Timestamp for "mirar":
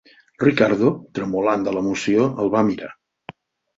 2.71-2.91